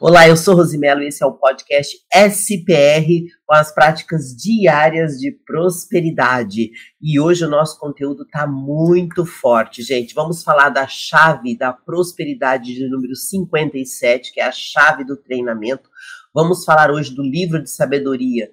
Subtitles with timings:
[0.00, 3.06] Olá, eu sou Rosimelo e esse é o podcast SPR
[3.46, 6.70] com as práticas diárias de prosperidade.
[7.00, 10.14] E hoje o nosso conteúdo está muito forte, gente.
[10.14, 15.88] Vamos falar da chave da prosperidade de número 57, que é a chave do treinamento.
[16.34, 18.50] Vamos falar hoje do livro de sabedoria,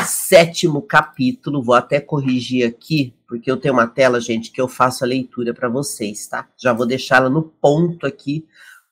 [0.00, 1.62] sétimo capítulo.
[1.62, 5.54] Vou até corrigir aqui, porque eu tenho uma tela, gente, que eu faço a leitura
[5.54, 6.48] para vocês, tá?
[6.56, 8.46] Já vou deixá-la no ponto aqui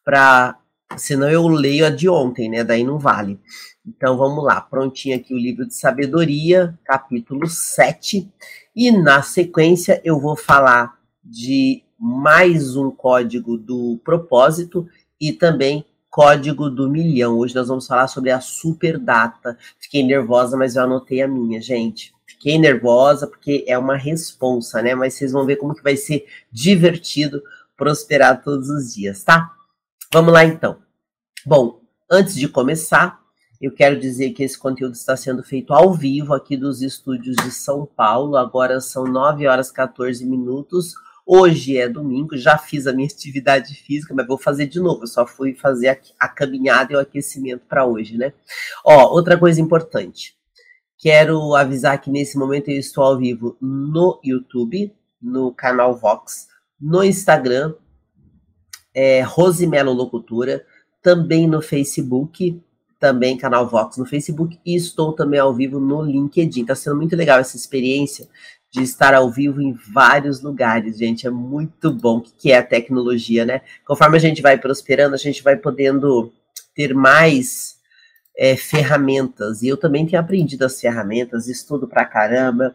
[0.04, 0.58] para
[0.96, 2.64] senão eu leio a de ontem, né?
[2.64, 3.38] Daí não vale.
[3.86, 8.30] Então vamos lá, prontinho aqui o livro de sabedoria, capítulo 7.
[8.74, 14.88] E na sequência eu vou falar de mais um código do propósito
[15.20, 17.38] e também código do milhão.
[17.38, 19.58] Hoje nós vamos falar sobre a super data.
[19.80, 22.14] Fiquei nervosa, mas eu anotei a minha, gente.
[22.24, 24.94] Fiquei nervosa porque é uma responsa, né?
[24.94, 27.42] Mas vocês vão ver como que vai ser divertido
[27.76, 29.50] prosperar todos os dias, tá?
[30.14, 30.78] Vamos lá então.
[31.44, 33.18] Bom, antes de começar,
[33.60, 37.50] eu quero dizer que esse conteúdo está sendo feito ao vivo aqui dos estúdios de
[37.50, 38.36] São Paulo.
[38.36, 40.94] Agora são 9 horas 14 minutos.
[41.26, 45.02] Hoje é domingo, já fiz a minha atividade física, mas vou fazer de novo.
[45.02, 48.32] Eu só fui fazer a, a caminhada e o aquecimento para hoje, né?
[48.86, 50.36] Ó, outra coisa importante.
[50.96, 56.46] Quero avisar que nesse momento eu estou ao vivo no YouTube, no canal Vox,
[56.80, 57.74] no Instagram,
[58.94, 60.64] é, Rosimelo Locutora
[61.02, 62.62] também no Facebook,
[62.98, 66.62] também canal Vox no Facebook, e estou também ao vivo no LinkedIn.
[66.62, 68.26] Está sendo muito legal essa experiência
[68.70, 71.26] de estar ao vivo em vários lugares, gente.
[71.26, 72.18] É muito bom.
[72.18, 73.60] O que é a tecnologia, né?
[73.86, 76.32] Conforme a gente vai prosperando, a gente vai podendo
[76.74, 77.76] ter mais
[78.36, 79.62] é, ferramentas.
[79.62, 82.72] E eu também tenho aprendido as ferramentas, estudo pra caramba.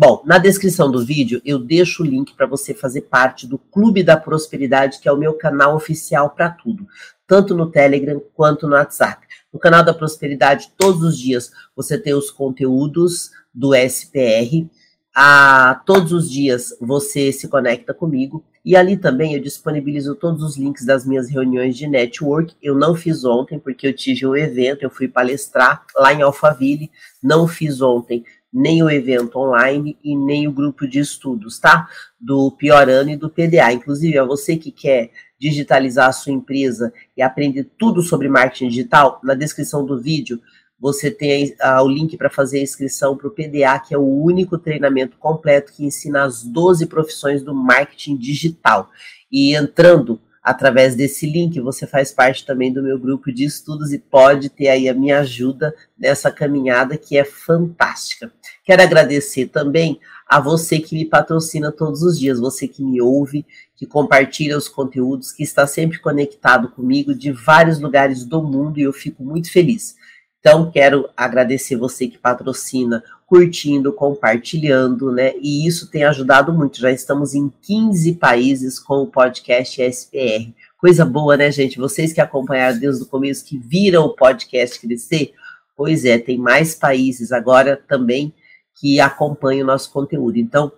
[0.00, 4.04] Bom, na descrição do vídeo eu deixo o link para você fazer parte do Clube
[4.04, 6.86] da Prosperidade, que é o meu canal oficial para tudo
[7.28, 9.26] tanto no Telegram quanto no WhatsApp.
[9.52, 14.66] No canal da Prosperidade, todos os dias você tem os conteúdos do SPR.
[15.14, 20.56] A, todos os dias você se conecta comigo e ali também eu disponibilizo todos os
[20.56, 22.54] links das minhas reuniões de network.
[22.62, 26.90] Eu não fiz ontem porque eu tive um evento, eu fui palestrar lá em Alphaville,
[27.22, 31.88] não fiz ontem nem o evento online e nem o grupo de estudos, tá?
[32.20, 33.72] Do Piorano e do PDA.
[33.72, 39.20] Inclusive, a você que quer digitalizar a sua empresa e aprender tudo sobre marketing digital,
[39.22, 40.40] na descrição do vídeo
[40.80, 44.22] você tem uh, o link para fazer a inscrição para o PDA, que é o
[44.22, 48.88] único treinamento completo que ensina as 12 profissões do marketing digital.
[49.30, 53.98] E entrando através desse link, você faz parte também do meu grupo de estudos e
[53.98, 58.32] pode ter aí a minha ajuda nessa caminhada que é fantástica.
[58.64, 63.44] Quero agradecer também a você que me patrocina todos os dias, você que me ouve,
[63.76, 68.84] que compartilha os conteúdos, que está sempre conectado comigo de vários lugares do mundo e
[68.84, 69.96] eu fico muito feliz.
[70.40, 75.34] Então, quero agradecer você que patrocina, curtindo, compartilhando, né?
[75.42, 76.80] E isso tem ajudado muito.
[76.80, 80.50] Já estamos em 15 países com o podcast SPR.
[80.78, 81.78] Coisa boa, né, gente?
[81.78, 85.34] Vocês que acompanharam desde o começo, que viram o podcast crescer,
[85.76, 88.32] pois é, tem mais países agora também
[88.80, 90.38] que acompanha o nosso conteúdo.
[90.38, 90.72] Então,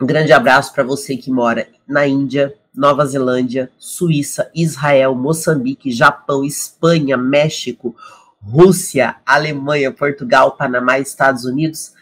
[0.00, 6.42] um grande abraço para você que mora na Índia, Nova Zelândia, Suíça, Israel, Moçambique, Japão,
[6.42, 7.94] Espanha, México,
[8.48, 11.92] Rússia, Alemanha, Portugal, Panamá, Estados Unidos,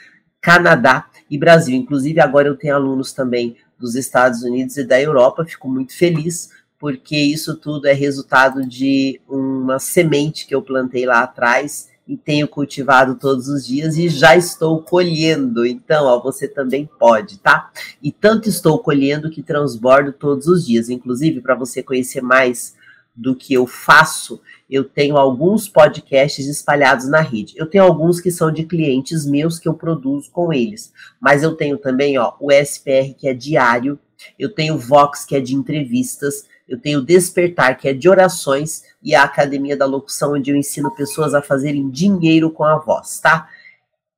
[0.40, 1.74] Canadá e Brasil.
[1.74, 6.50] Inclusive, agora eu tenho alunos também dos Estados Unidos e da Europa, fico muito feliz,
[6.78, 12.46] porque isso tudo é resultado de uma semente que eu plantei lá atrás e tenho
[12.46, 15.64] cultivado todos os dias e já estou colhendo.
[15.64, 17.70] Então, ó, você também pode, tá?
[18.02, 20.90] E tanto estou colhendo que transbordo todos os dias.
[20.90, 22.74] Inclusive, para você conhecer mais
[23.14, 27.54] do que eu faço, eu tenho alguns podcasts espalhados na rede.
[27.56, 31.54] Eu tenho alguns que são de clientes meus que eu produzo com eles, mas eu
[31.54, 33.98] tenho também, ó, o SPR que é diário,
[34.38, 38.08] eu tenho o Vox que é de entrevistas, eu tenho o Despertar, que é de
[38.08, 42.78] orações, e a Academia da Locução, onde eu ensino pessoas a fazerem dinheiro com a
[42.78, 43.48] voz, tá?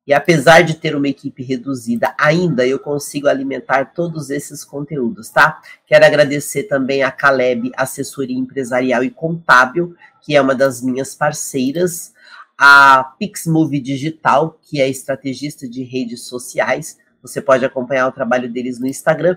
[0.06, 5.60] E apesar de ter uma equipe reduzida, ainda eu consigo alimentar todos esses conteúdos, tá?
[5.84, 12.14] Quero agradecer também a Caleb Assessoria Empresarial e Contábil, que é uma das minhas parceiras,
[12.56, 16.98] a Pixmove Digital, que é estrategista de redes sociais.
[17.20, 19.36] Você pode acompanhar o trabalho deles no Instagram.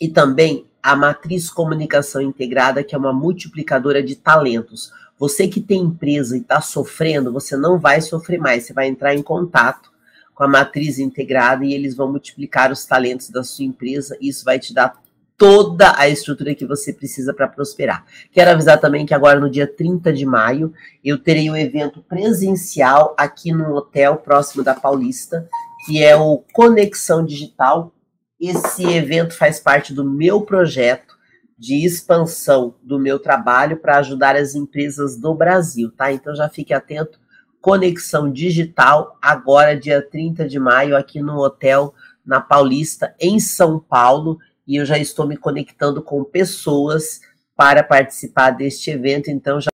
[0.00, 4.92] E também a Matriz Comunicação Integrada, que é uma multiplicadora de talentos.
[5.18, 9.14] Você que tem empresa e está sofrendo, você não vai sofrer mais, você vai entrar
[9.14, 9.90] em contato
[10.34, 14.44] com a matriz integrada e eles vão multiplicar os talentos da sua empresa e isso
[14.44, 14.96] vai te dar
[15.36, 18.04] toda a estrutura que você precisa para prosperar.
[18.32, 20.72] Quero avisar também que agora no dia 30 de maio
[21.04, 25.48] eu terei um evento presencial aqui no hotel próximo da Paulista,
[25.86, 27.92] que é o Conexão Digital.
[28.40, 31.17] Esse evento faz parte do meu projeto
[31.58, 36.12] de expansão do meu trabalho para ajudar as empresas do Brasil, tá?
[36.12, 37.18] Então já fique atento.
[37.60, 41.92] Conexão Digital, agora dia 30 de maio, aqui no hotel
[42.24, 47.20] na Paulista, em São Paulo e eu já estou me conectando com pessoas
[47.56, 49.70] para participar deste evento, então já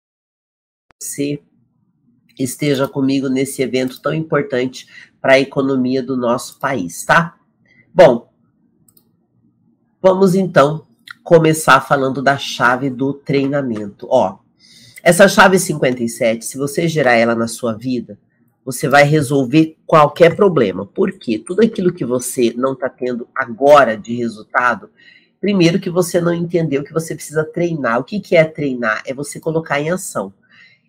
[1.02, 1.42] você
[2.38, 4.86] esteja comigo nesse evento tão importante
[5.20, 7.40] para a economia do nosso país, tá?
[7.94, 8.32] Bom,
[10.02, 10.86] vamos então
[11.24, 14.08] começar falando da chave do treinamento.
[14.10, 14.40] Ó,
[15.04, 18.20] essa chave 57, se você gerar ela na sua vida,
[18.64, 20.86] você vai resolver qualquer problema.
[20.86, 24.90] Porque tudo aquilo que você não está tendo agora de resultado,
[25.40, 28.00] primeiro que você não entendeu que você precisa treinar.
[28.00, 29.02] O que, que é treinar?
[29.06, 30.34] É você colocar em ação.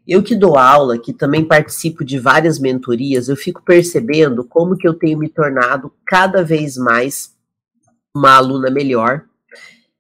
[0.07, 4.87] Eu que dou aula, que também participo de várias mentorias, eu fico percebendo como que
[4.87, 7.37] eu tenho me tornado cada vez mais
[8.15, 9.25] uma aluna melhor.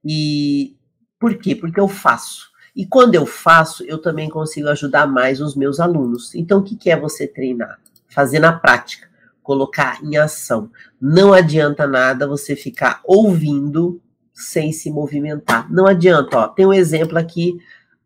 [0.04, 0.76] E
[1.19, 1.54] por quê?
[1.54, 2.50] Porque eu faço.
[2.75, 6.34] E quando eu faço, eu também consigo ajudar mais os meus alunos.
[6.34, 7.78] Então, o que, é você treinar?
[8.08, 9.08] Fazer na prática,
[9.43, 10.70] colocar em ação.
[11.00, 14.00] Não adianta nada você ficar ouvindo
[14.32, 15.70] sem se movimentar.
[15.70, 16.49] Não adianta, ó.
[16.49, 17.58] Tem um exemplo aqui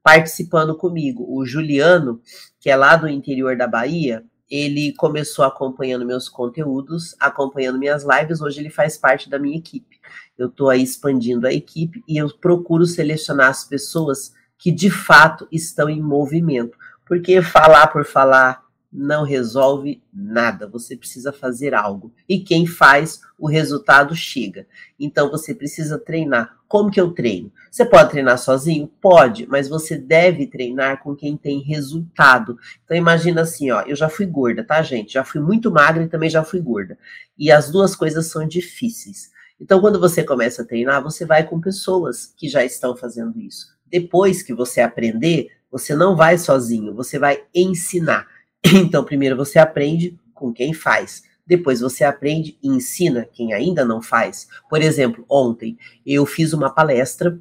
[0.03, 2.21] participando comigo, o Juliano,
[2.61, 8.41] que é lá do interior da Bahia, ele começou acompanhando meus conteúdos, acompanhando minhas lives,
[8.41, 9.96] hoje ele faz parte da minha equipe.
[10.39, 15.47] Eu estou aí expandindo a equipe e eu procuro selecionar as pessoas que de fato
[15.51, 16.77] estão em movimento.
[17.07, 22.13] Porque falar por falar não resolve nada, você precisa fazer algo.
[22.29, 24.67] E quem faz, o resultado chega.
[24.99, 26.57] Então você precisa treinar.
[26.67, 27.53] Como que eu treino?
[27.71, 28.91] Você pode treinar sozinho?
[29.01, 32.59] Pode, mas você deve treinar com quem tem resultado.
[32.85, 35.13] Então imagina assim, ó, eu já fui gorda, tá, gente?
[35.13, 36.99] Já fui muito magra e também já fui gorda.
[37.39, 39.31] E as duas coisas são difíceis.
[39.61, 43.77] Então quando você começa a treinar, você vai com pessoas que já estão fazendo isso.
[43.87, 48.27] Depois que você aprender, você não vai sozinho, você vai ensinar.
[48.75, 51.23] Então, primeiro você aprende com quem faz.
[51.47, 54.49] Depois você aprende e ensina quem ainda não faz.
[54.69, 57.39] Por exemplo, ontem eu fiz uma palestra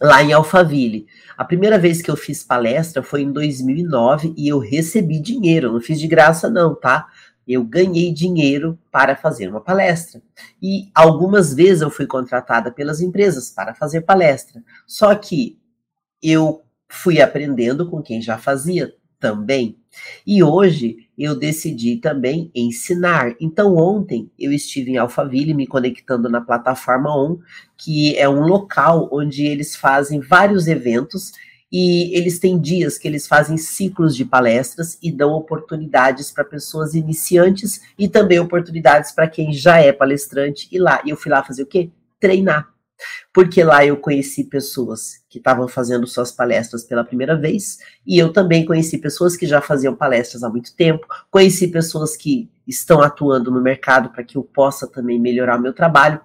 [0.00, 1.06] lá em Alphaville.
[1.36, 5.72] A primeira vez que eu fiz palestra foi em 2009 e eu recebi dinheiro.
[5.72, 7.06] não fiz de graça, não, tá?
[7.46, 10.22] Eu ganhei dinheiro para fazer uma palestra.
[10.62, 14.62] E algumas vezes eu fui contratada pelas empresas para fazer palestra.
[14.86, 15.58] Só que
[16.22, 19.78] eu fui aprendendo com quem já fazia também.
[20.26, 23.34] E hoje eu decidi também ensinar.
[23.40, 27.38] Então, ontem eu estive em Alphaville me conectando na plataforma ON,
[27.76, 31.32] que é um local onde eles fazem vários eventos
[31.76, 36.94] e eles têm dias que eles fazem ciclos de palestras e dão oportunidades para pessoas
[36.94, 41.02] iniciantes e também oportunidades para quem já é palestrante e lá.
[41.04, 41.90] E eu fui lá fazer o quê?
[42.20, 42.68] Treinar.
[43.32, 48.32] Porque lá eu conheci pessoas que estavam fazendo suas palestras pela primeira vez, e eu
[48.32, 53.50] também conheci pessoas que já faziam palestras há muito tempo, conheci pessoas que estão atuando
[53.50, 56.20] no mercado para que eu possa também melhorar o meu trabalho.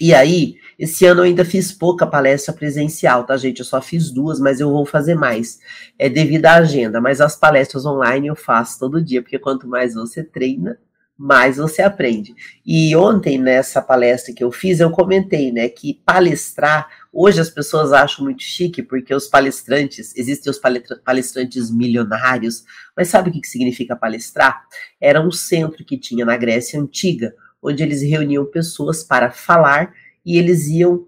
[0.00, 3.58] E aí, esse ano eu ainda fiz pouca palestra presencial, tá, gente?
[3.58, 5.58] Eu só fiz duas, mas eu vou fazer mais.
[5.98, 9.94] É devido à agenda, mas as palestras online eu faço todo dia, porque quanto mais
[9.94, 10.78] você treina,
[11.18, 12.32] mais você aprende.
[12.64, 17.92] E ontem, nessa palestra que eu fiz, eu comentei, né, que palestrar, hoje as pessoas
[17.92, 20.60] acham muito chique, porque os palestrantes, existem os
[21.04, 22.62] palestrantes milionários,
[22.96, 24.62] mas sabe o que significa palestrar?
[25.00, 29.92] Era um centro que tinha na Grécia Antiga, onde eles reuniam pessoas para falar
[30.24, 31.06] e eles iam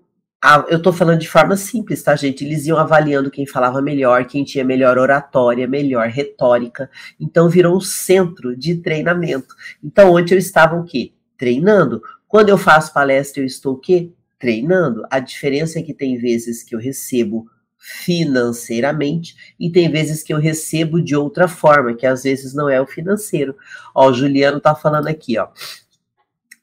[0.68, 2.44] eu estou falando de forma simples, tá, gente?
[2.44, 6.90] Eles iam avaliando quem falava melhor, quem tinha melhor oratória, melhor retórica.
[7.20, 9.54] Então virou um centro de treinamento.
[9.84, 11.12] Então, onde eu estava o quê?
[11.36, 12.00] Treinando.
[12.26, 14.12] Quando eu faço palestra, eu estou o quê?
[14.38, 15.04] Treinando.
[15.10, 20.38] A diferença é que tem vezes que eu recebo financeiramente e tem vezes que eu
[20.38, 23.54] recebo de outra forma, que às vezes não é o financeiro.
[23.94, 25.48] Ó, o Juliano tá falando aqui, ó.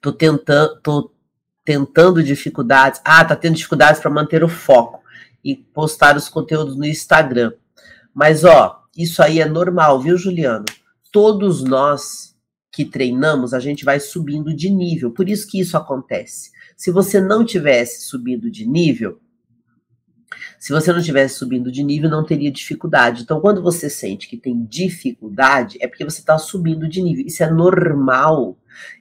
[0.02, 1.12] Tô tentando, tô
[1.64, 3.02] tentando dificuldades.
[3.04, 5.04] Ah, tá tendo dificuldades para manter o foco
[5.44, 7.54] e postar os conteúdos no Instagram.
[8.14, 10.66] Mas ó, isso aí é normal, viu, Juliano?
[11.12, 12.36] Todos nós
[12.72, 15.12] que treinamos, a gente vai subindo de nível.
[15.12, 16.52] Por isso que isso acontece.
[16.76, 19.20] Se você não tivesse subido de nível,
[20.60, 23.24] se você não tivesse subindo de nível, não teria dificuldade.
[23.24, 27.26] Então, quando você sente que tem dificuldade, é porque você está subindo de nível.
[27.26, 28.58] Isso é normal.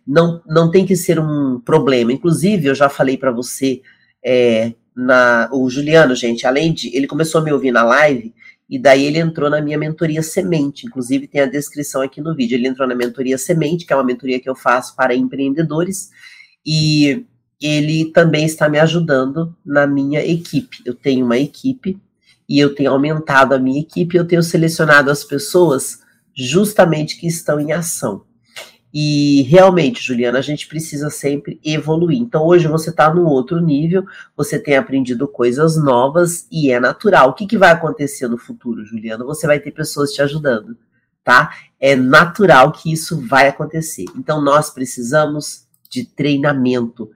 [0.06, 2.12] Não, não tem que ser um problema.
[2.12, 3.82] Inclusive, eu já falei para você
[4.24, 6.94] é, na, o Juliano, gente, além de.
[6.96, 8.34] Ele começou a me ouvir na live
[8.68, 10.86] e daí ele entrou na minha mentoria Semente.
[10.86, 12.56] Inclusive, tem a descrição aqui no vídeo.
[12.56, 16.10] Ele entrou na mentoria Semente, que é uma mentoria que eu faço para empreendedores.
[16.64, 17.24] E
[17.60, 20.78] ele também está me ajudando na minha equipe.
[20.84, 21.98] Eu tenho uma equipe
[22.48, 24.16] e eu tenho aumentado a minha equipe.
[24.16, 26.00] Eu tenho selecionado as pessoas
[26.34, 28.24] justamente que estão em ação.
[28.98, 32.18] E realmente, Juliana, a gente precisa sempre evoluir.
[32.18, 37.28] Então, hoje você está no outro nível, você tem aprendido coisas novas e é natural.
[37.30, 39.22] O que, que vai acontecer no futuro, Juliana?
[39.24, 40.78] Você vai ter pessoas te ajudando,
[41.22, 41.50] tá?
[41.78, 44.06] É natural que isso vai acontecer.
[44.16, 47.10] Então, nós precisamos de treinamento.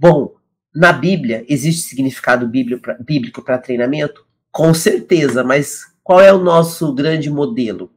[0.00, 0.34] Bom,
[0.74, 4.24] na Bíblia, existe significado bíblico para treinamento?
[4.50, 7.92] Com certeza, mas qual é o nosso grande modelo?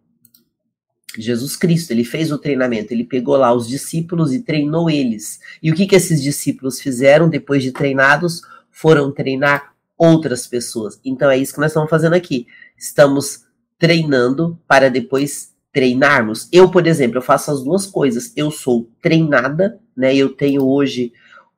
[1.18, 5.40] Jesus Cristo, ele fez o treinamento, ele pegou lá os discípulos e treinou eles.
[5.62, 8.42] E o que, que esses discípulos fizeram depois de treinados?
[8.70, 11.00] Foram treinar outras pessoas.
[11.06, 12.48] Então é isso que nós estamos fazendo aqui.
[12.78, 13.46] Estamos
[13.80, 16.50] treinando para depois treinarmos.
[16.52, 18.34] Eu, por exemplo, eu faço as duas coisas.
[18.36, 20.14] Eu sou treinada, né?
[20.14, 21.14] Eu tenho hoje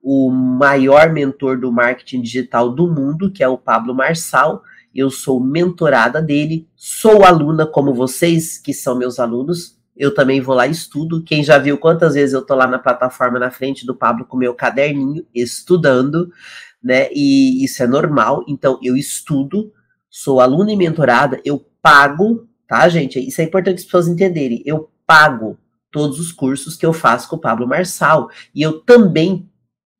[0.06, 4.64] o maior mentor do marketing digital do mundo, que é o Pablo Marçal
[4.96, 9.78] eu sou mentorada dele, sou aluna como vocês, que são meus alunos.
[9.96, 11.22] Eu também vou lá e estudo.
[11.22, 14.38] Quem já viu quantas vezes eu tô lá na plataforma na frente do Pablo com
[14.38, 16.32] meu caderninho, estudando,
[16.82, 17.10] né?
[17.12, 18.46] E isso é normal.
[18.48, 19.74] Então, eu estudo,
[20.10, 23.20] sou aluna e mentorada, eu pago, tá, gente?
[23.20, 24.64] Isso é importante as pessoas entenderem.
[24.66, 25.58] Eu pago
[25.92, 28.30] todos os cursos que eu faço com o Pablo Marçal.
[28.54, 29.50] E eu também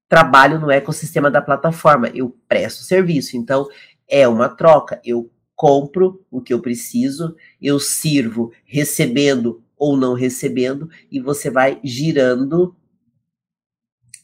[0.08, 3.38] trabalho no ecossistema da plataforma, eu presto serviço.
[3.38, 3.68] Então,
[4.08, 5.02] é uma troca.
[5.04, 11.80] Eu compro o que eu preciso, eu sirvo recebendo ou não recebendo, e você vai
[11.84, 12.76] girando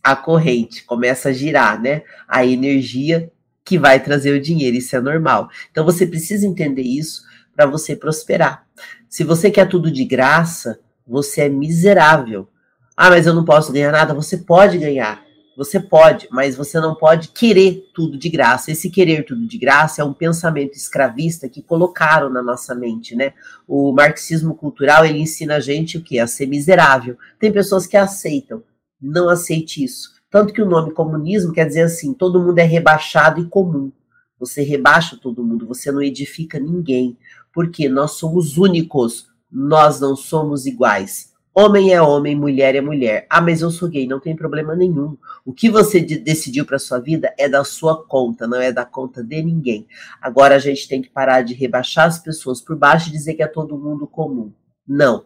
[0.04, 2.04] a corrente, começa a girar, né?
[2.28, 3.32] A energia
[3.64, 5.50] que vai trazer o dinheiro, isso é normal.
[5.70, 7.24] Então você precisa entender isso
[7.56, 8.66] para você prosperar.
[9.08, 12.50] Se você quer tudo de graça, você é miserável.
[12.96, 14.14] Ah, mas eu não posso ganhar nada.
[14.14, 15.24] Você pode ganhar.
[15.58, 18.72] Você pode, mas você não pode querer tudo de graça.
[18.72, 23.34] Esse querer tudo de graça é um pensamento escravista que colocaram na nossa mente, né?
[23.68, 26.20] O marxismo cultural, ele ensina a gente o que?
[26.20, 27.18] A ser miserável.
[27.38, 28.64] Tem pessoas que aceitam.
[29.02, 30.12] Não aceite isso.
[30.30, 33.92] Tanto que o nome comunismo quer dizer assim, todo mundo é rebaixado e comum.
[34.40, 37.18] Você rebaixa todo mundo, você não edifica ninguém.
[37.54, 41.31] Porque nós somos únicos, nós não somos iguais.
[41.54, 43.28] Homem é homem, mulher é mulher.
[43.30, 45.18] Ah, mas eu sou gay, não tem problema nenhum.
[45.46, 48.86] O que você de decidiu para sua vida é da sua conta, não é da
[48.86, 49.86] conta de ninguém.
[50.22, 53.44] Agora a gente tem que parar de rebaixar as pessoas por baixo e dizer que
[53.44, 54.54] é todo mundo comum.
[54.88, 55.26] Não.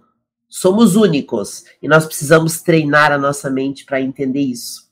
[0.50, 4.90] Somos únicos e nós precisamos treinar a nossa mente para entender isso.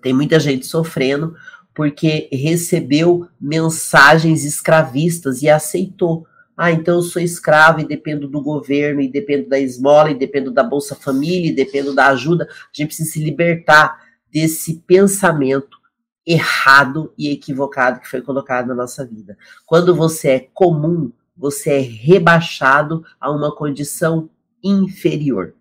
[0.00, 1.34] Tem muita gente sofrendo
[1.74, 6.26] porque recebeu mensagens escravistas e aceitou.
[6.58, 10.50] Ah, então eu sou escravo e dependo do governo, e dependo da esmola, e dependo
[10.50, 12.48] da Bolsa Família, e dependo da ajuda.
[12.50, 15.78] A gente precisa se libertar desse pensamento
[16.26, 19.38] errado e equivocado que foi colocado na nossa vida.
[19.64, 24.28] Quando você é comum, você é rebaixado a uma condição
[24.62, 25.54] inferior,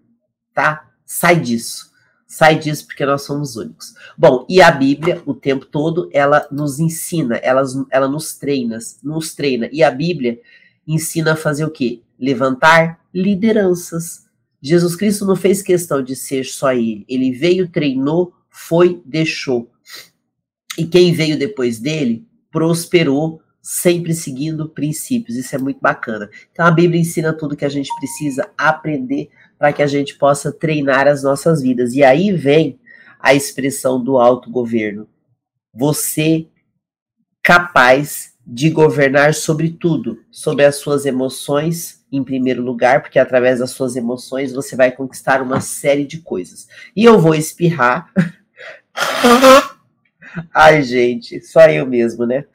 [0.51, 0.89] tá?
[1.05, 1.91] Sai disso.
[2.25, 3.93] Sai disso porque nós somos únicos.
[4.17, 7.61] Bom, e a Bíblia, o tempo todo, ela nos ensina, ela,
[7.91, 9.69] ela nos treina, nos treina.
[9.71, 10.39] E a Bíblia,
[10.87, 12.01] ensina a fazer o quê?
[12.19, 14.25] Levantar lideranças.
[14.61, 17.05] Jesus Cristo não fez questão de ser só ele.
[17.07, 19.69] Ele veio, treinou, foi, deixou.
[20.77, 25.37] E quem veio depois dele prosperou, sempre seguindo princípios.
[25.37, 26.29] Isso é muito bacana.
[26.51, 29.29] Então a Bíblia ensina tudo que a gente precisa aprender
[29.59, 31.93] para que a gente possa treinar as nossas vidas.
[31.93, 32.79] E aí vem
[33.19, 35.07] a expressão do autogoverno.
[35.73, 36.47] Você
[37.43, 43.71] capaz de governar sobre tudo, sobre as suas emoções, em primeiro lugar, porque através das
[43.71, 46.65] suas emoções você vai conquistar uma série de coisas.
[46.95, 48.09] E eu vou espirrar.
[50.53, 52.45] Ai, gente, só eu mesmo, né?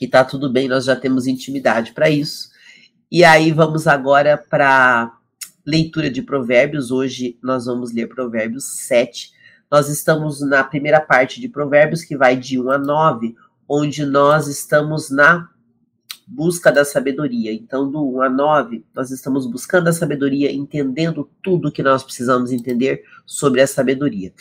[0.00, 2.48] E tá tudo bem, nós já temos intimidade para isso.
[3.12, 5.14] E aí vamos agora para
[5.66, 6.90] leitura de Provérbios.
[6.90, 9.30] Hoje nós vamos ler Provérbios 7.
[9.70, 13.36] Nós estamos na primeira parte de Provérbios, que vai de 1 a 9
[13.72, 15.48] onde nós estamos na
[16.26, 17.52] busca da sabedoria.
[17.52, 22.50] Então, do 1 a 9, nós estamos buscando a sabedoria, entendendo tudo que nós precisamos
[22.50, 24.32] entender sobre a sabedoria.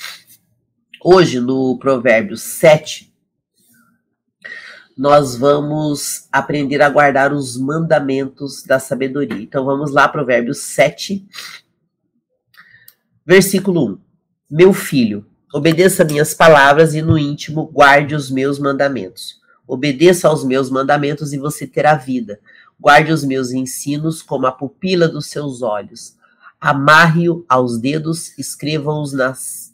[1.00, 3.14] Hoje, no Provérbio 7,
[4.98, 9.44] nós vamos aprender a guardar os mandamentos da sabedoria.
[9.44, 11.24] Então, vamos lá, Provérbios 7,
[13.24, 14.00] versículo 1.
[14.50, 19.40] Meu filho, Obedeça minhas palavras e no íntimo guarde os meus mandamentos.
[19.68, 22.40] Obedeça aos meus mandamentos e você terá vida.
[22.80, 26.16] Guarde os meus ensinos como a pupila dos seus olhos.
[26.62, 29.12] Amarre-o aos dedos, escreva-os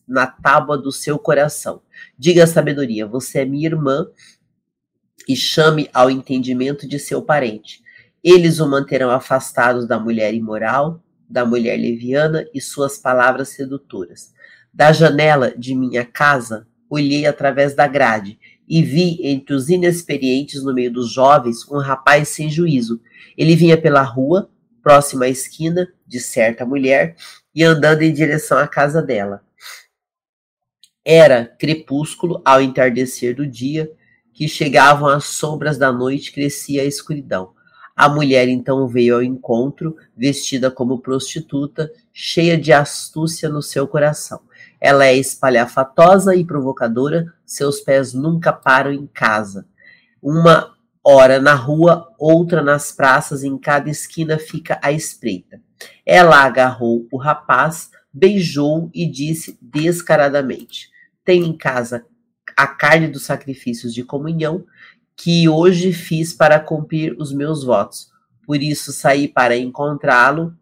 [0.07, 1.81] na tábua do seu coração.
[2.17, 4.07] Diga a sabedoria: você é minha irmã,
[5.27, 7.83] e chame ao entendimento de seu parente.
[8.23, 14.33] Eles o manterão afastado da mulher imoral, da mulher leviana e suas palavras sedutoras.
[14.75, 20.73] Da janela de minha casa, olhei através da grade e vi entre os inexperientes no
[20.73, 22.99] meio dos jovens um rapaz sem juízo.
[23.37, 24.49] Ele vinha pela rua,
[24.83, 27.15] próximo à esquina de certa mulher,
[27.55, 29.41] e andando em direção à casa dela.
[31.05, 33.89] Era crepúsculo ao entardecer do dia,
[34.33, 37.53] que chegavam as sombras da noite, crescia a escuridão.
[37.95, 44.41] A mulher então veio ao encontro, vestida como prostituta, cheia de astúcia no seu coração.
[44.85, 49.67] Ela é espalhafatosa e provocadora, seus pés nunca param em casa.
[50.21, 55.59] Uma hora na rua, outra nas praças, em cada esquina fica à espreita.
[56.05, 60.91] Ela agarrou o rapaz, beijou e disse descaradamente:
[61.23, 62.05] Tenho em casa
[62.55, 64.65] a carne dos sacrifícios de comunhão
[65.17, 68.11] que hoje fiz para cumprir os meus votos.
[68.45, 70.55] Por isso saí para encontrá-lo,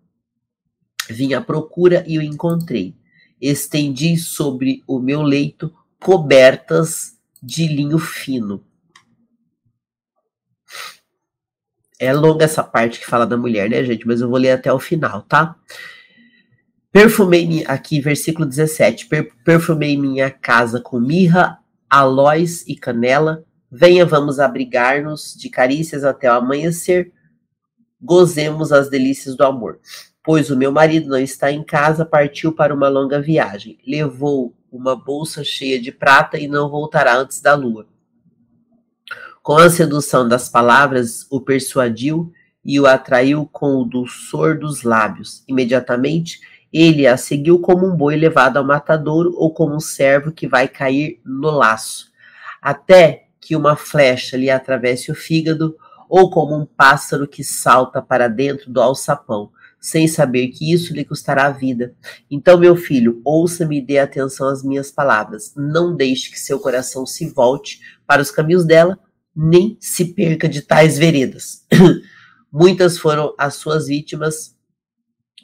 [1.09, 3.02] vim à procura e o encontrei
[3.51, 8.63] estendi sobre o meu leito cobertas de linho fino.
[11.99, 14.07] É longa essa parte que fala da mulher, né, gente?
[14.07, 15.55] Mas eu vou ler até o final, tá?
[16.91, 19.07] Perfumei aqui, versículo 17.
[19.07, 21.59] Per, perfumei minha casa com mirra,
[21.89, 23.43] aloés e canela.
[23.69, 27.11] Venha, vamos abrigar-nos de carícias até o amanhecer.
[28.01, 29.79] Gozemos as delícias do amor
[30.23, 33.77] pois o meu marido não está em casa, partiu para uma longa viagem.
[33.85, 37.85] Levou uma bolsa cheia de prata e não voltará antes da lua.
[39.43, 42.31] Com a sedução das palavras, o persuadiu
[42.63, 45.43] e o atraiu com o dulçor dos lábios.
[45.45, 46.39] Imediatamente,
[46.71, 50.69] ele a seguiu como um boi levado ao matadouro ou como um servo que vai
[50.69, 52.11] cair no laço,
[52.61, 55.75] até que uma flecha lhe atravesse o fígado,
[56.07, 59.51] ou como um pássaro que salta para dentro do alçapão
[59.83, 61.93] sem saber que isso lhe custará a vida.
[62.31, 65.53] Então, meu filho, ouça-me e dê atenção às minhas palavras.
[65.57, 68.97] Não deixe que seu coração se volte para os caminhos dela,
[69.35, 71.65] nem se perca de tais veredas.
[72.49, 74.55] Muitas foram as suas vítimas,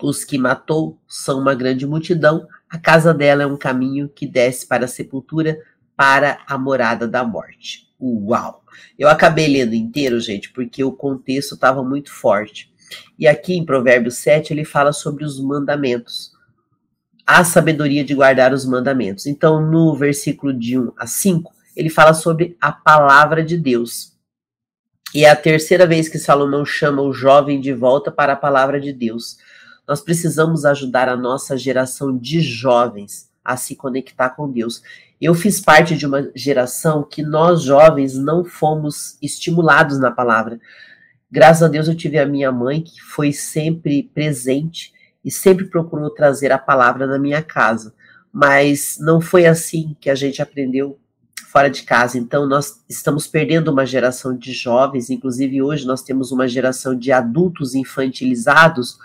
[0.01, 2.47] os que matou são uma grande multidão.
[2.69, 5.59] A casa dela é um caminho que desce para a sepultura,
[5.97, 7.89] para a morada da morte.
[7.99, 8.63] Uau!
[8.97, 12.71] Eu acabei lendo inteiro, gente, porque o contexto estava muito forte.
[13.17, 16.31] E aqui em Provérbios 7 ele fala sobre os mandamentos.
[17.25, 19.25] A sabedoria de guardar os mandamentos.
[19.25, 24.13] Então, no versículo de 1 a 5, ele fala sobre a palavra de Deus.
[25.13, 28.79] E é a terceira vez que Salomão chama o jovem de volta para a palavra
[28.79, 29.37] de Deus.
[29.87, 34.83] Nós precisamos ajudar a nossa geração de jovens a se conectar com Deus.
[35.19, 40.59] Eu fiz parte de uma geração que nós jovens não fomos estimulados na palavra.
[41.31, 44.91] Graças a Deus eu tive a minha mãe que foi sempre presente
[45.23, 47.93] e sempre procurou trazer a palavra na minha casa.
[48.31, 50.99] Mas não foi assim que a gente aprendeu
[51.49, 52.17] fora de casa.
[52.17, 57.11] Então nós estamos perdendo uma geração de jovens, inclusive hoje nós temos uma geração de
[57.11, 58.97] adultos infantilizados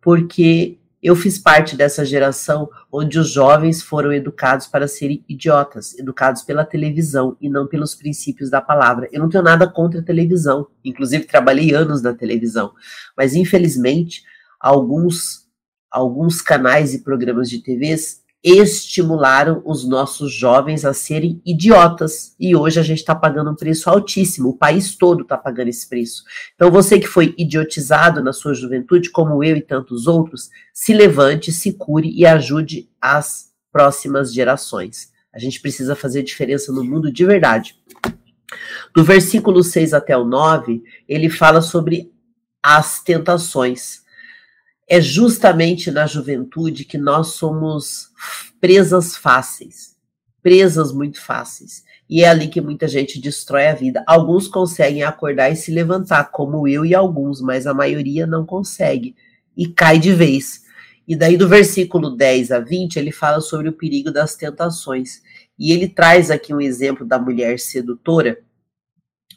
[0.00, 6.42] porque eu fiz parte dessa geração onde os jovens foram educados para serem idiotas, educados
[6.42, 9.08] pela televisão e não pelos princípios da palavra.
[9.10, 12.72] Eu não tenho nada contra a televisão, inclusive trabalhei anos na televisão,
[13.16, 14.22] mas infelizmente
[14.60, 15.42] alguns
[15.90, 22.34] alguns canais e programas de TVs estimularam os nossos jovens a serem idiotas.
[22.40, 25.88] E hoje a gente está pagando um preço altíssimo, o país todo está pagando esse
[25.88, 26.24] preço.
[26.54, 31.52] Então, você que foi idiotizado na sua juventude, como eu e tantos outros, se levante,
[31.52, 35.12] se cure e ajude as próximas gerações.
[35.32, 37.76] A gente precisa fazer diferença no mundo de verdade.
[38.94, 42.12] Do versículo 6 até o 9, ele fala sobre
[42.62, 44.01] as tentações
[44.92, 48.10] é justamente na juventude que nós somos
[48.60, 49.96] presas fáceis,
[50.42, 51.82] presas muito fáceis.
[52.10, 54.04] E é ali que muita gente destrói a vida.
[54.06, 59.16] Alguns conseguem acordar e se levantar, como eu e alguns, mas a maioria não consegue
[59.56, 60.60] e cai de vez.
[61.08, 65.22] E daí do versículo 10 a 20, ele fala sobre o perigo das tentações.
[65.58, 68.38] E ele traz aqui um exemplo da mulher sedutora,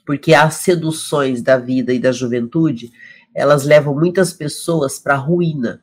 [0.06, 2.92] porque as seduções da vida e da juventude,
[3.36, 5.82] elas levam muitas pessoas para a ruína.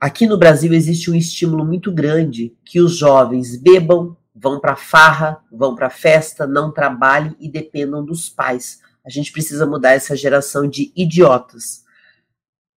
[0.00, 5.38] Aqui no Brasil existe um estímulo muito grande que os jovens bebam, vão para farra,
[5.52, 8.80] vão para festa, não trabalhem e dependam dos pais.
[9.04, 11.82] A gente precisa mudar essa geração de idiotas.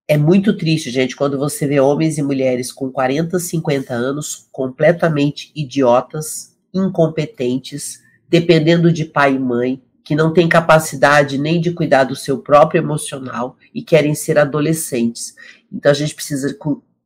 [0.07, 5.51] É muito triste, gente, quando você vê homens e mulheres com 40, 50 anos completamente
[5.55, 12.14] idiotas, incompetentes, dependendo de pai e mãe, que não têm capacidade nem de cuidar do
[12.14, 15.35] seu próprio emocional e querem ser adolescentes.
[15.73, 16.55] Então a gente precisa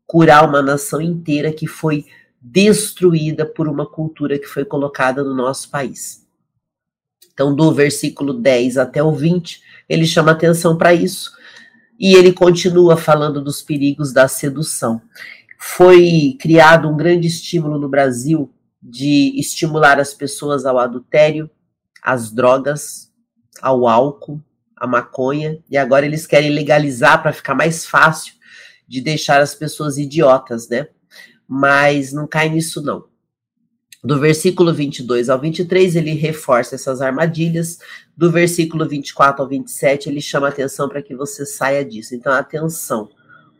[0.06, 2.04] curar uma nação inteira que foi
[2.40, 6.26] destruída por uma cultura que foi colocada no nosso país.
[7.32, 11.30] Então, do versículo 10 até o 20, ele chama atenção para isso.
[11.96, 15.00] E ele continua falando dos perigos da sedução.
[15.56, 21.50] Foi criado um grande estímulo no Brasil de estimular as pessoas ao adultério,
[22.02, 23.12] às drogas,
[23.60, 24.42] ao álcool,
[24.76, 28.34] à maconha, e agora eles querem legalizar para ficar mais fácil
[28.86, 30.88] de deixar as pessoas idiotas, né?
[31.46, 33.04] Mas não cai nisso, não.
[34.02, 37.78] Do versículo 22 ao 23, ele reforça essas armadilhas.
[38.16, 42.14] Do versículo 24 ao 27, ele chama atenção para que você saia disso.
[42.14, 43.10] Então, atenção.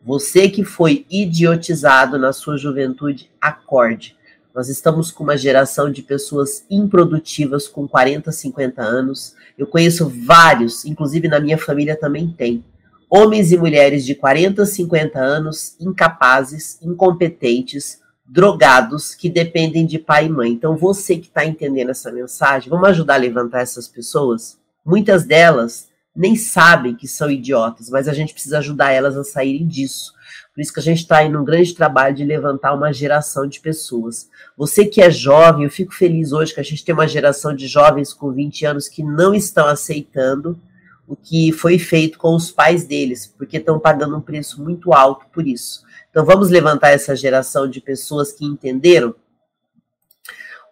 [0.03, 4.15] Você que foi idiotizado na sua juventude, acorde.
[4.59, 9.33] Nós estamos com uma geração de pessoas improdutivas com 40, 50 anos.
[9.57, 12.61] Eu conheço vários, inclusive na minha família também tem.
[13.09, 20.29] Homens e mulheres de 40, 50 anos, incapazes, incompetentes, drogados, que dependem de pai e
[20.29, 20.51] mãe.
[20.51, 24.57] Então, você que está entendendo essa mensagem, vamos ajudar a levantar essas pessoas?
[24.85, 29.65] Muitas delas nem sabem que são idiotas, mas a gente precisa ajudar elas a saírem
[29.65, 30.13] disso.
[30.59, 33.61] Por isso que a gente está aí num grande trabalho de levantar uma geração de
[33.61, 34.29] pessoas.
[34.57, 37.65] Você que é jovem, eu fico feliz hoje que a gente tem uma geração de
[37.65, 40.59] jovens com 20 anos que não estão aceitando
[41.07, 45.27] o que foi feito com os pais deles, porque estão pagando um preço muito alto
[45.31, 45.81] por isso.
[46.09, 49.15] Então vamos levantar essa geração de pessoas que entenderam?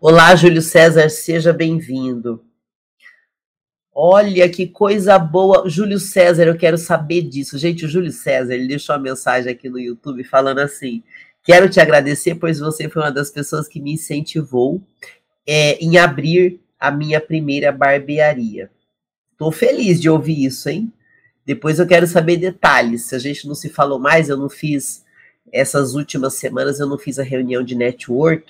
[0.02, 2.44] Olá, Júlio César, seja bem-vindo.
[4.00, 5.68] Olha que coisa boa.
[5.68, 7.58] Júlio César, eu quero saber disso.
[7.58, 11.02] Gente, o Júlio César, ele deixou uma mensagem aqui no YouTube falando assim:
[11.44, 14.80] quero te agradecer, pois você foi uma das pessoas que me incentivou
[15.48, 18.70] é, em abrir a minha primeira barbearia.
[19.32, 20.94] Estou feliz de ouvir isso, hein?
[21.44, 23.06] Depois eu quero saber detalhes.
[23.06, 25.04] Se a gente não se falou mais, eu não fiz
[25.52, 28.46] essas últimas semanas, eu não fiz a reunião de network,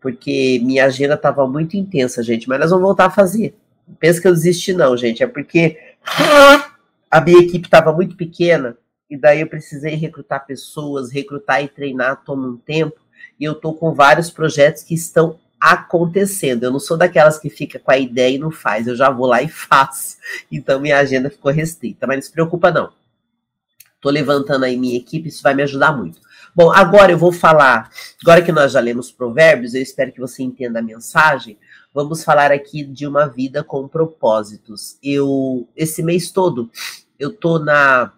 [0.00, 2.48] porque minha agenda estava muito intensa, gente.
[2.48, 3.54] Mas nós vamos voltar a fazer
[3.98, 5.22] pensa que eu desisti, não, gente.
[5.22, 5.78] É porque
[7.10, 8.76] a minha equipe estava muito pequena
[9.08, 13.00] e daí eu precisei recrutar pessoas, recrutar e treinar toma um tempo.
[13.38, 16.64] E eu tô com vários projetos que estão acontecendo.
[16.64, 18.86] Eu não sou daquelas que fica com a ideia e não faz.
[18.86, 20.16] Eu já vou lá e faço.
[20.50, 22.06] Então minha agenda ficou restrita.
[22.06, 22.92] Mas não se preocupa, não.
[24.00, 26.20] Tô levantando aí minha equipe, isso vai me ajudar muito.
[26.54, 27.90] Bom, agora eu vou falar.
[28.22, 31.58] Agora que nós já lemos provérbios, eu espero que você entenda a mensagem
[31.98, 34.96] vamos falar aqui de uma vida com propósitos.
[35.02, 36.70] Eu esse mês todo
[37.18, 38.12] eu tô na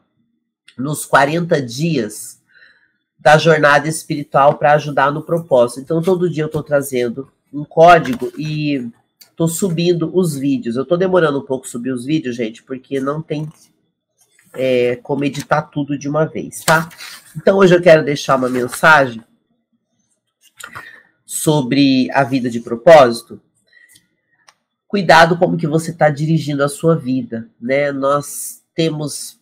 [0.76, 2.42] nos 40 dias
[3.18, 5.80] da jornada espiritual para ajudar no propósito.
[5.80, 8.86] Então todo dia eu tô trazendo um código e
[9.34, 10.76] tô subindo os vídeos.
[10.76, 13.48] Eu tô demorando um pouco subir os vídeos, gente, porque não tem
[14.52, 16.86] é, como editar tudo de uma vez, tá?
[17.34, 19.24] Então hoje eu quero deixar uma mensagem
[21.24, 23.40] sobre a vida de propósito
[24.90, 27.92] cuidado como que você está dirigindo a sua vida, né?
[27.92, 29.38] Nós temos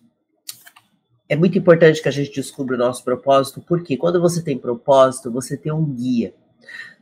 [1.27, 5.33] é muito importante que a gente descubra o nosso propósito, porque quando você tem propósito,
[5.33, 6.35] você tem um guia.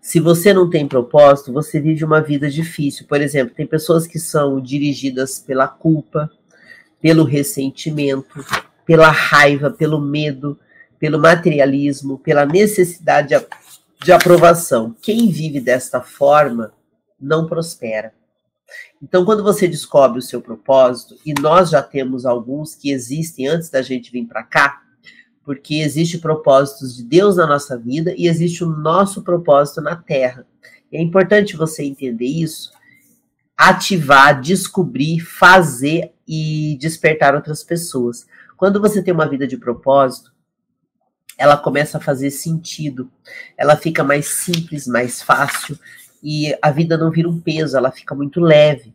[0.01, 3.07] Se você não tem propósito, você vive uma vida difícil.
[3.09, 6.31] Por exemplo, tem pessoas que são dirigidas pela culpa,
[7.01, 8.45] pelo ressentimento,
[8.85, 10.59] pela raiva, pelo medo,
[10.99, 13.35] pelo materialismo, pela necessidade
[14.05, 14.95] de aprovação.
[15.03, 16.73] Quem vive desta forma
[17.21, 18.13] não prospera.
[19.03, 23.71] Então, quando você descobre o seu propósito, e nós já temos alguns que existem antes
[23.71, 24.83] da gente vir para cá,
[25.45, 30.45] porque existe propósitos de Deus na nossa vida e existe o nosso propósito na Terra.
[30.93, 32.73] é importante você entender isso,
[33.57, 38.27] ativar, descobrir, fazer e despertar outras pessoas.
[38.57, 40.33] Quando você tem uma vida de propósito,
[41.39, 43.11] ela começa a fazer sentido,
[43.57, 45.79] ela fica mais simples, mais fácil,
[46.29, 48.93] e a vida não vira um peso, ela fica muito leve.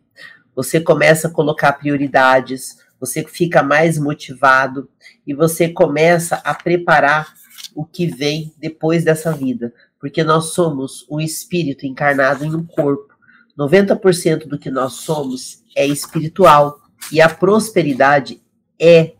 [0.53, 4.89] Você começa a colocar prioridades, você fica mais motivado
[5.25, 7.33] e você começa a preparar
[7.73, 13.15] o que vem depois dessa vida, porque nós somos um espírito encarnado em um corpo.
[13.57, 16.81] 90% do que nós somos é espiritual
[17.13, 18.41] e a prosperidade
[18.77, 19.13] é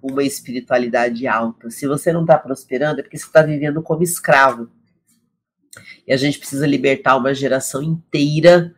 [0.00, 1.68] uma espiritualidade alta.
[1.68, 4.70] Se você não está prosperando, é porque você está vivendo como escravo.
[6.06, 8.74] E a gente precisa libertar uma geração inteira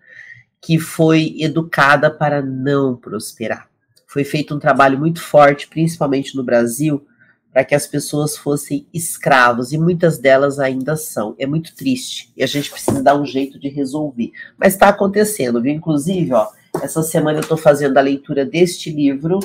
[0.60, 3.68] que foi educada para não prosperar.
[4.06, 7.06] Foi feito um trabalho muito forte, principalmente no Brasil,
[7.52, 11.34] para que as pessoas fossem escravos, e muitas delas ainda são.
[11.38, 14.30] É muito triste, e a gente precisa dar um jeito de resolver.
[14.58, 15.72] Mas está acontecendo, viu?
[15.72, 16.48] Inclusive, ó,
[16.82, 19.40] essa semana eu estou fazendo a leitura deste livro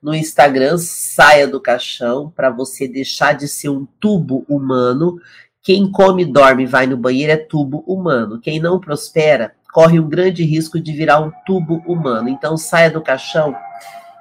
[0.00, 5.20] no Instagram, Saia do Caixão, para você deixar de ser um tubo humano.
[5.66, 8.38] Quem come, dorme, vai no banheiro é tubo humano.
[8.38, 12.28] Quem não prospera corre um grande risco de virar um tubo humano.
[12.28, 13.52] Então saia do caixão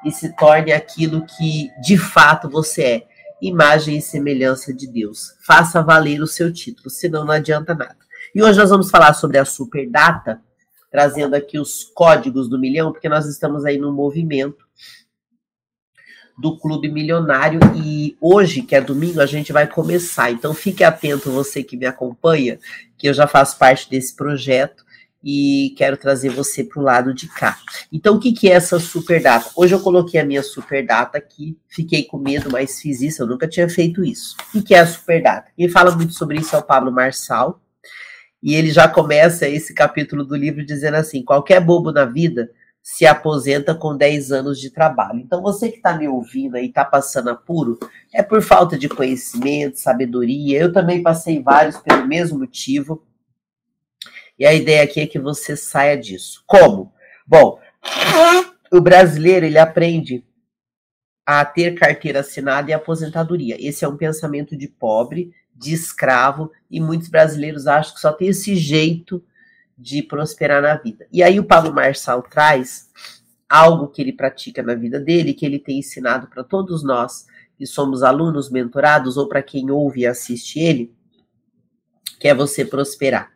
[0.03, 3.07] e se torne aquilo que de fato você é,
[3.39, 5.35] imagem e semelhança de Deus.
[5.45, 7.95] Faça valer o seu título, senão não adianta nada.
[8.33, 10.41] E hoje nós vamos falar sobre a superdata,
[10.89, 14.64] trazendo aqui os códigos do milhão, porque nós estamos aí no movimento
[16.37, 20.31] do Clube Milionário e hoje, que é domingo, a gente vai começar.
[20.31, 22.59] Então fique atento você que me acompanha,
[22.97, 24.85] que eu já faço parte desse projeto
[25.23, 27.57] e quero trazer você para o lado de cá.
[27.91, 29.49] Então, o que, que é essa super data?
[29.55, 33.27] Hoje eu coloquei a minha super data aqui, fiquei com medo, mas fiz isso, eu
[33.27, 34.35] nunca tinha feito isso.
[34.49, 35.47] O que, que é a super data?
[35.57, 37.59] Quem fala muito sobre isso é o Pablo Marçal,
[38.43, 42.51] e ele já começa esse capítulo do livro dizendo assim: qualquer bobo na vida
[42.85, 45.19] se aposenta com 10 anos de trabalho.
[45.19, 47.79] Então, você que está me ouvindo aí, está passando apuro,
[48.13, 50.59] é por falta de conhecimento, sabedoria.
[50.59, 53.03] Eu também passei vários pelo mesmo motivo.
[54.37, 56.43] E a ideia aqui é que você saia disso.
[56.45, 56.93] Como?
[57.25, 57.59] Bom,
[58.71, 60.23] o brasileiro ele aprende
[61.25, 63.57] a ter carteira assinada e aposentadoria.
[63.59, 68.27] Esse é um pensamento de pobre, de escravo, e muitos brasileiros acham que só tem
[68.27, 69.23] esse jeito
[69.77, 71.07] de prosperar na vida.
[71.11, 72.89] E aí o Pablo Marçal traz
[73.49, 77.25] algo que ele pratica na vida dele, que ele tem ensinado para todos nós
[77.57, 80.93] que somos alunos mentorados ou para quem ouve e assiste ele,
[82.19, 83.31] que é você prosperar.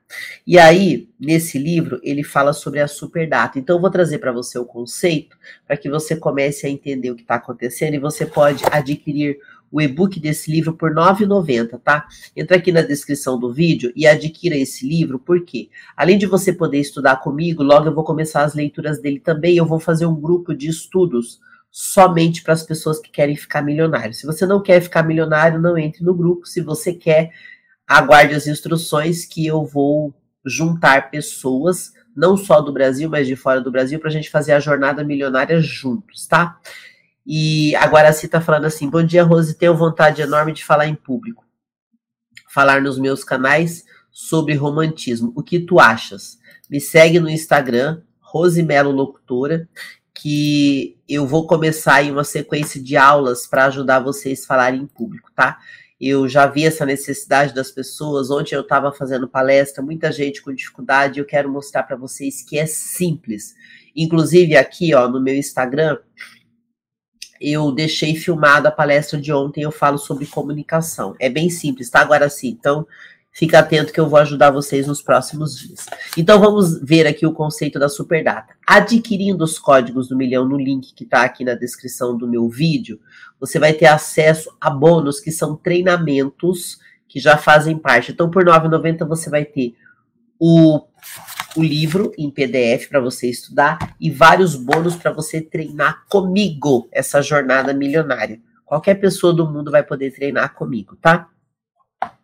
[0.45, 3.59] E aí, nesse livro, ele fala sobre a superdata.
[3.59, 5.37] Então, eu vou trazer para você o conceito
[5.67, 9.37] para que você comece a entender o que está acontecendo e você pode adquirir
[9.71, 12.07] o e-book desse livro por R$ 9,90, tá?
[12.35, 16.79] Entra aqui na descrição do vídeo e adquira esse livro, porque além de você poder
[16.79, 19.55] estudar comigo, logo eu vou começar as leituras dele também.
[19.55, 21.39] Eu vou fazer um grupo de estudos
[21.71, 24.13] somente para as pessoas que querem ficar milionário.
[24.13, 26.47] Se você não quer ficar milionário, não entre no grupo.
[26.47, 27.31] Se você quer,
[27.89, 30.13] aguarde as instruções que eu vou
[30.45, 34.51] juntar pessoas, não só do Brasil, mas de fora do Brasil, para a gente fazer
[34.51, 36.59] a jornada milionária juntos, tá?
[37.25, 39.57] E agora a Cita falando assim: Bom dia, Rose.
[39.57, 41.43] Tenho vontade enorme de falar em público.
[42.47, 45.33] Falar nos meus canais sobre romantismo.
[45.35, 46.37] O que tu achas?
[46.69, 49.67] Me segue no Instagram, Rose Melo Locutora,
[50.13, 54.87] que eu vou começar aí uma sequência de aulas para ajudar vocês a falarem em
[54.87, 55.57] público, tá?
[55.99, 58.31] Eu já vi essa necessidade das pessoas.
[58.31, 61.19] Ontem eu estava fazendo palestra, muita gente com dificuldade.
[61.19, 63.53] Eu quero mostrar para vocês que é simples.
[63.95, 65.97] Inclusive aqui, ó, no meu Instagram,
[67.41, 71.15] eu deixei filmada a palestra de ontem, eu falo sobre comunicação.
[71.19, 72.01] É bem simples, tá?
[72.01, 72.49] Agora sim.
[72.49, 72.87] Então,
[73.39, 75.85] fica atento que eu vou ajudar vocês nos próximos dias.
[76.17, 78.53] Então, vamos ver aqui o conceito da superdata.
[78.67, 82.99] Adquirindo os códigos do milhão no link que está aqui na descrição do meu vídeo,
[83.39, 88.11] você vai ter acesso a bônus que são treinamentos que já fazem parte.
[88.11, 89.73] Então, por R$ 9,90 você vai ter
[90.37, 90.81] o
[91.55, 97.21] o livro em PDF para você estudar e vários bônus para você treinar comigo essa
[97.21, 98.39] jornada milionária.
[98.65, 101.27] Qualquer pessoa do mundo vai poder treinar comigo, tá?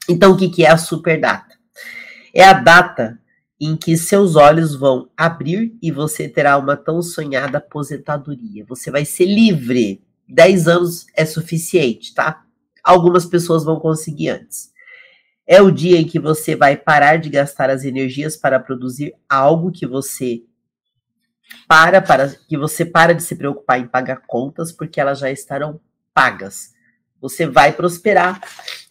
[0.10, 1.56] Então, o que, que é a super data?
[2.34, 3.20] É a data
[3.60, 8.66] em que seus olhos vão abrir e você terá uma tão sonhada aposentadoria.
[8.68, 10.04] Você vai ser livre.
[10.28, 12.44] 10 anos é suficiente, tá?
[12.84, 14.74] Algumas pessoas vão conseguir antes.
[15.48, 19.72] É o dia em que você vai parar de gastar as energias para produzir algo
[19.72, 20.44] que você
[21.68, 25.80] para para que você para de se preocupar em pagar contas porque elas já estarão
[26.14, 26.74] pagas.
[27.22, 28.42] Você vai prosperar.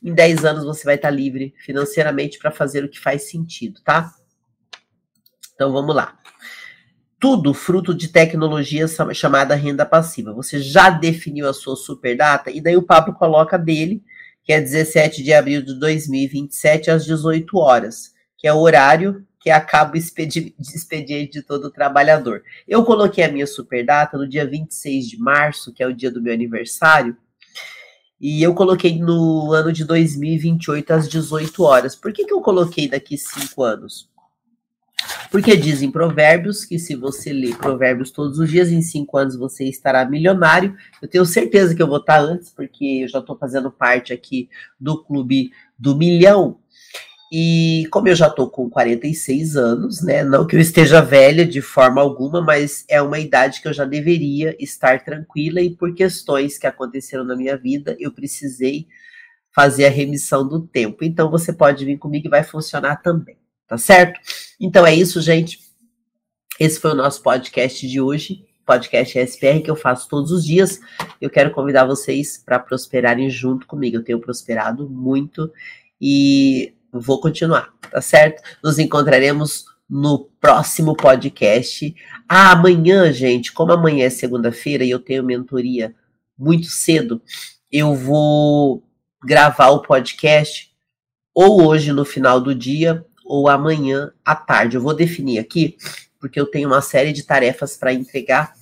[0.05, 4.15] Em 10 anos você vai estar livre financeiramente para fazer o que faz sentido, tá?
[5.55, 6.19] Então vamos lá.
[7.19, 10.35] Tudo fruto de tecnologia chamada renda passiva.
[10.35, 14.05] Você já definiu a sua super data e daí o Pablo coloca dele
[14.45, 19.49] que é 17 de abril de 2027, às 18 horas, que é o horário que
[19.51, 22.43] acaba o expediente de todo trabalhador.
[22.69, 26.21] Eu coloquei a minha superdata no dia 26 de março, que é o dia do
[26.21, 27.17] meu aniversário,
[28.21, 31.97] e eu coloquei no ano de 2028 às 18 horas.
[31.97, 34.09] Por que, que eu coloquei daqui cinco anos?
[35.31, 39.65] Porque dizem provérbios que se você ler provérbios todos os dias, em cinco anos você
[39.65, 40.77] estará milionário.
[41.03, 44.49] Eu tenho certeza que eu vou estar antes, porque eu já estou fazendo parte aqui
[44.79, 46.59] do clube do milhão.
[47.33, 50.23] E como eu já estou com 46 anos, né?
[50.23, 53.85] Não que eu esteja velha de forma alguma, mas é uma idade que eu já
[53.85, 58.87] deveria estar tranquila e por questões que aconteceram na minha vida, eu precisei
[59.55, 61.05] fazer a remissão do tempo.
[61.05, 64.21] Então você pode vir comigo e vai funcionar também, tá certo?
[64.61, 65.61] Então é isso, gente.
[66.59, 70.81] Esse foi o nosso podcast de hoje, podcast SPR que eu faço todos os dias.
[71.21, 73.97] Eu quero convidar vocês para prosperarem junto comigo.
[73.97, 75.51] Eu tenho prosperado muito
[76.01, 78.43] e vou continuar, tá certo?
[78.63, 81.95] Nos encontraremos no próximo podcast.
[82.29, 85.95] Ah, amanhã, gente, como amanhã é segunda-feira e eu tenho mentoria
[86.37, 87.23] muito cedo,
[87.71, 88.83] eu vou
[89.23, 90.73] gravar o podcast
[91.35, 94.77] ou hoje no final do dia ou amanhã à tarde.
[94.77, 95.77] Eu vou definir aqui,
[96.21, 98.55] porque eu tenho uma série de tarefas para entregar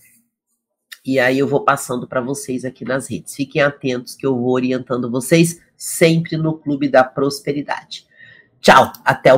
[1.04, 3.34] e aí eu vou passando para vocês aqui nas redes.
[3.34, 8.06] Fiquem atentos que eu vou orientando vocês sempre no Clube da Prosperidade.
[8.62, 9.30] Tchau, até o